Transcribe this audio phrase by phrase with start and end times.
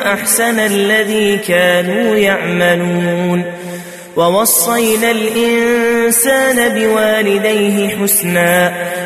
[0.00, 3.44] أحسن الذي كانوا يعملون
[4.16, 8.72] ووصينا الإنسان بوالديه حسنا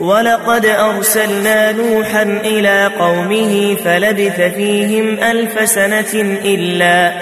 [0.00, 7.12] ولقد أرسلنا نوحا إلى قومه فلبث فيهم ألف سنة إلا,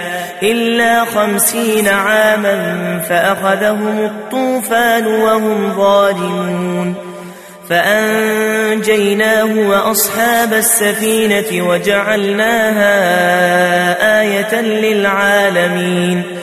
[0.42, 6.94] إلا خمسين عاما فأخذهم الطوفان وهم ظالمون.
[7.68, 12.90] فأنجيناه وأصحاب السفينة وجعلناها
[14.20, 16.41] آية للعالمين.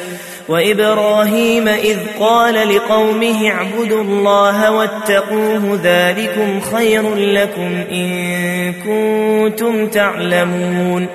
[0.50, 11.08] وإبراهيم إذ قال لقومه اعبدوا الله واتقوه ذلكم خير لكم إن كنتم تعلمون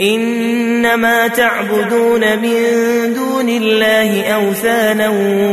[0.00, 2.60] إنما تعبدون من
[3.14, 5.08] دون الله أوثانا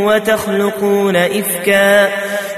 [0.05, 2.05] وتخلقون إفكا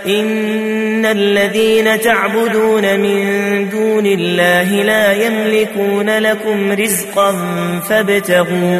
[0.07, 7.31] إن الذين تعبدون من دون الله لا يملكون لكم رزقا
[7.89, 8.79] فابتغوا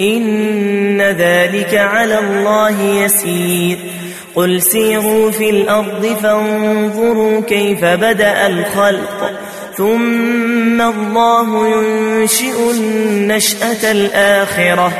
[0.00, 3.78] إن ذلك على الله يسير.
[4.34, 9.32] قل سيروا في الأرض فانظروا كيف بدأ الخلق.
[9.76, 14.92] ثم الله ينشئ النشأة الآخرة.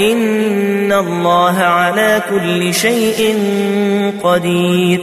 [0.00, 3.38] إن الله على كل شيء
[4.22, 5.00] قدير.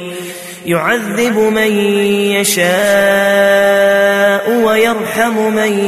[0.65, 1.77] يعذب من
[2.31, 2.63] يشاء
[4.49, 5.79] ويرحم من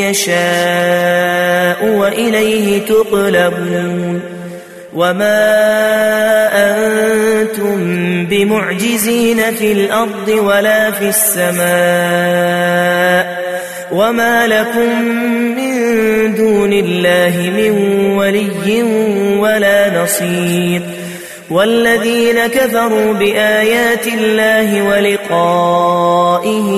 [0.00, 4.20] يشاء وإليه تقلبون
[4.94, 5.46] وما
[6.52, 7.76] أنتم
[8.26, 11.66] بمعجزين في الأرض ولا في السماء
[13.92, 15.02] وما لكم
[15.56, 17.70] من دون الله من
[18.16, 18.82] ولي
[19.38, 20.82] ولا نصير
[21.50, 26.70] والذين كفروا بآيات الله ولقائه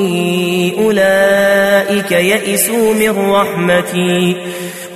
[0.84, 4.36] أولئك يئسوا من رحمتي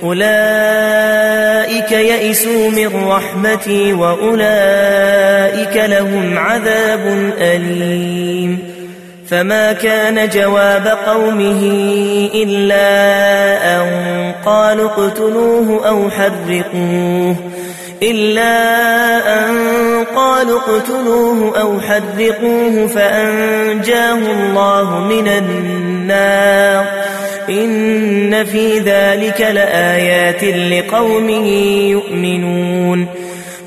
[0.03, 8.59] أولئك يئسوا من رحمتي وأولئك لهم عذاب أليم.
[9.29, 11.61] فما كان جواب قومه
[12.35, 12.87] إلا
[13.75, 13.91] أن
[14.45, 17.35] قالوا اقتلوه أو حرقوه.
[18.11, 18.55] إلا
[19.39, 19.55] أن
[20.15, 26.85] قالوا اقتلوه أو حرقوه فأنجاه الله من النار.
[27.49, 31.29] إن في ذلك لآيات لقوم
[31.89, 33.07] يؤمنون.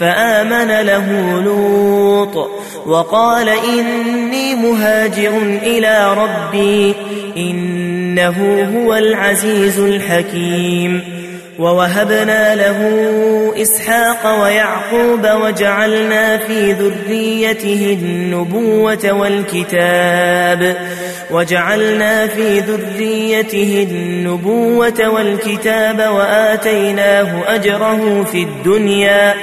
[0.00, 2.50] فآمن له لوط
[2.86, 6.94] وقال إني مهاجر إلى ربي
[7.36, 11.15] إنه هو العزيز الحكيم
[11.58, 12.80] ووهبنا له
[13.62, 20.76] إسحاق ويعقوب وجعلنا في ذريته النبوة والكتاب
[21.30, 29.34] وجعلنا في ذريته النبوة والكتاب وآتيناه أجره في الدنيا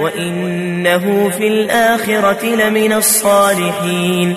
[0.00, 4.36] وإنه في الآخرة لمن الصالحين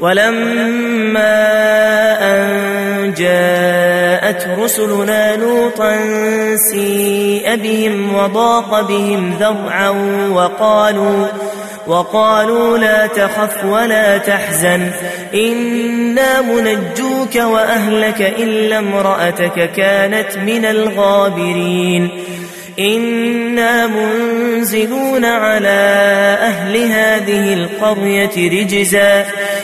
[0.00, 1.34] ولما
[2.22, 5.96] أن جاءت رسلنا لوطا
[6.56, 9.90] سيء بهم وضاق بهم ذرعا
[10.30, 11.26] وقالوا
[11.86, 14.90] وقالوا لا تخف ولا تحزن
[15.34, 22.10] إنا منجوك وأهلك إلا امرأتك كانت من الغابرين
[22.78, 25.78] إنا منزلون على
[26.40, 29.24] أهل هذه القرية رجزا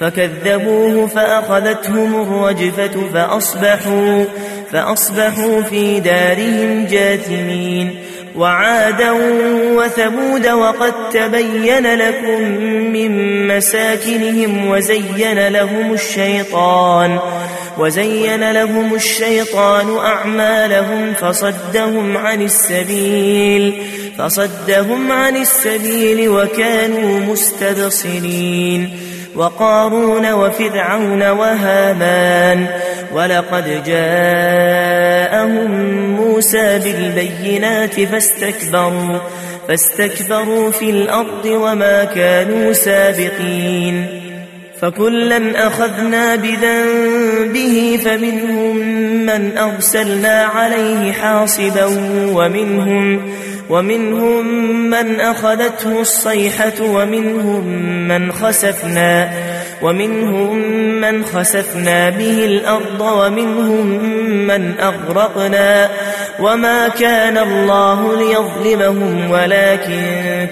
[0.00, 4.24] فكذبوه فأخذتهم الرجفة فأصبحوا
[4.72, 7.96] فأصبحوا في دارهم جاثمين
[8.36, 9.12] وعادا
[9.76, 12.42] وثمود وقد تبين لكم
[12.92, 17.18] من مساكنهم وزين لهم الشيطان
[17.78, 23.82] وزين لهم الشيطان أعمالهم فصدهم عن السبيل
[24.18, 28.98] فصدهم عن السبيل وكانوا مستبصرين
[29.36, 32.66] وقارون وفرعون وهامان
[33.14, 35.70] ولقد جاءهم
[36.10, 39.18] موسى بالبينات فاستكبروا
[39.68, 44.06] فاستكبروا في الأرض وما كانوا سابقين
[44.80, 48.76] فكلا أخذنا بذنبه فمنهم
[49.26, 51.84] من أرسلنا عليه حاصبا
[52.32, 53.22] ومنهم
[53.70, 54.46] ومنهم
[54.90, 57.66] من أخذته الصيحة ومنهم
[58.08, 59.30] من خسفنا
[59.82, 60.56] ومنهم
[61.00, 63.86] من خسفنا به الأرض ومنهم
[64.46, 65.88] من أغرقنا.
[66.40, 70.02] وما كان الله ليظلمهم ولكن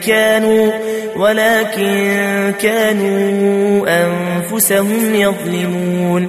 [0.06, 0.72] كانوا
[1.16, 6.28] ولكن كانوا أنفسهم يظلمون.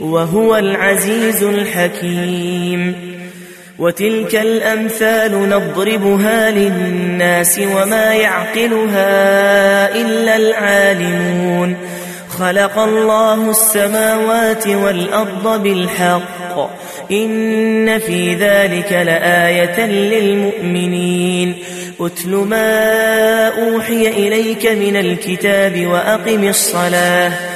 [0.00, 2.94] وهو العزيز الحكيم.
[3.78, 11.76] وتلك الأمثال نضربها للناس وما يعقلها إلا العالمون.
[12.38, 16.70] خلق الله السماوات والأرض بالحق.
[17.12, 21.54] إن في ذلك لآية للمؤمنين.
[22.00, 27.55] اتل ما أوحي إليك من الكتاب وأقم الصلاة.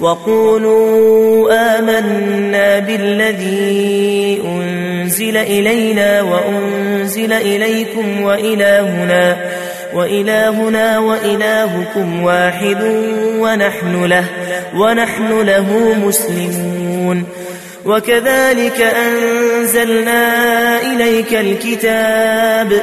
[0.00, 9.36] وقولوا آمنا بالذي أنزل إلينا وأنزل إليكم وإلهنا
[9.94, 12.82] وإلهنا وإلهكم واحد
[13.38, 14.24] ونحن له
[14.74, 17.24] ونحن له مسلمون.
[17.86, 20.22] وكذلك أنزلنا
[20.82, 22.82] إليك الكتاب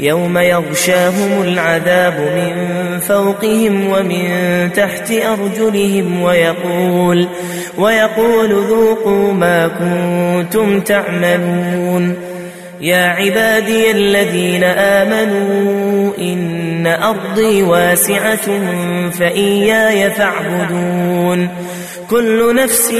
[0.00, 4.28] يوم يغشاهم العذاب من فوقهم ومن
[4.72, 7.28] تحت أرجلهم ويقول
[7.78, 12.14] ويقول ذوقوا ما كنتم تعملون.
[12.80, 18.48] يا عبادي الذين آمنوا إن أرضي واسعة
[19.10, 21.48] فإياي فاعبدون.
[22.10, 22.92] كل نفس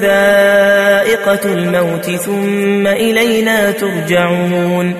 [0.00, 4.94] ذائقة الموت ثم إلينا ترجعون.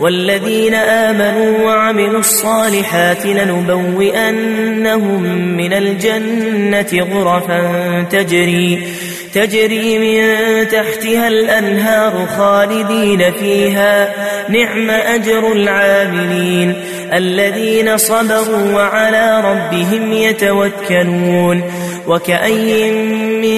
[0.00, 5.22] والذين آمنوا وعملوا الصالحات لنبوئنهم
[5.56, 8.82] من الجنة غرفا تجري
[9.34, 10.38] تجري من
[10.68, 14.14] تحتها الأنهار خالدين فيها.
[14.48, 16.74] نعم أجر العاملين
[17.12, 21.62] الذين صبروا وعلى ربهم يتوكلون.
[22.08, 23.57] وكأي من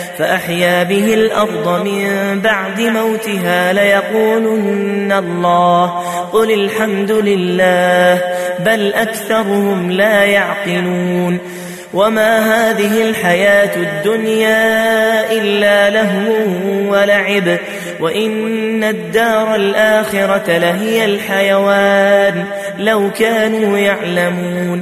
[0.21, 5.85] فأحيا به الأرض من بعد موتها ليقولن الله
[6.33, 8.21] قل الحمد لله
[8.59, 11.37] بل أكثرهم لا يعقلون
[11.93, 16.33] وما هذه الحياة الدنيا إلا لهو
[16.91, 17.57] ولعب
[17.99, 22.45] وإن الدار الآخرة لهي الحيوان
[22.77, 24.81] لو كانوا يعلمون